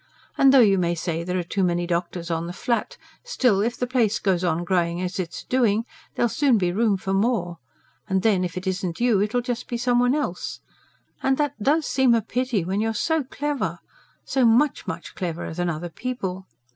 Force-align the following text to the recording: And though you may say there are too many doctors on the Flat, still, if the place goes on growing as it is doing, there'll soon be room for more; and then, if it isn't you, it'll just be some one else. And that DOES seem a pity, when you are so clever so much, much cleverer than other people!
And 0.35 0.51
though 0.51 0.61
you 0.61 0.79
may 0.79 0.95
say 0.95 1.23
there 1.23 1.37
are 1.37 1.43
too 1.43 1.63
many 1.63 1.85
doctors 1.85 2.31
on 2.31 2.47
the 2.47 2.53
Flat, 2.53 2.97
still, 3.23 3.61
if 3.61 3.77
the 3.77 3.85
place 3.85 4.17
goes 4.17 4.43
on 4.43 4.63
growing 4.63 4.99
as 4.99 5.19
it 5.19 5.31
is 5.35 5.43
doing, 5.43 5.85
there'll 6.15 6.27
soon 6.27 6.57
be 6.57 6.71
room 6.71 6.97
for 6.97 7.13
more; 7.13 7.59
and 8.09 8.23
then, 8.23 8.43
if 8.43 8.57
it 8.57 8.65
isn't 8.65 8.99
you, 8.99 9.21
it'll 9.21 9.41
just 9.41 9.67
be 9.67 9.77
some 9.77 9.99
one 9.99 10.15
else. 10.15 10.59
And 11.21 11.37
that 11.37 11.53
DOES 11.61 11.85
seem 11.85 12.15
a 12.15 12.21
pity, 12.23 12.65
when 12.65 12.81
you 12.81 12.89
are 12.89 12.93
so 12.95 13.23
clever 13.23 13.77
so 14.25 14.43
much, 14.43 14.87
much 14.87 15.13
cleverer 15.13 15.53
than 15.53 15.69
other 15.69 15.89
people! 15.89 16.47